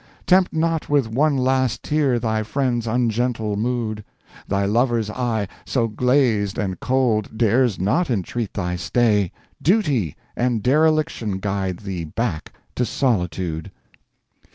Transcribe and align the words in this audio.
Tempt 0.25 0.51
not 0.51 0.89
with 0.89 1.07
one 1.07 1.37
last 1.37 1.83
tear 1.83 2.17
thy 2.17 2.41
friend's 2.41 2.87
ungentle 2.87 3.55
mood; 3.55 4.03
Thy 4.47 4.65
lover's 4.65 5.11
eye, 5.11 5.47
so 5.63 5.87
glazed 5.87 6.57
and 6.57 6.79
cold, 6.79 7.37
dares 7.37 7.79
not 7.79 8.09
entreat 8.09 8.51
thy 8.55 8.77
stay: 8.77 9.31
Duty 9.61 10.15
and 10.35 10.63
dereliction 10.63 11.37
guide 11.37 11.77
thee 11.81 12.03
back 12.03 12.51
to 12.75 12.83
solitude." 12.83 13.69